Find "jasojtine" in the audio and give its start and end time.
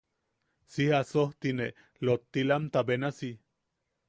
0.87-1.67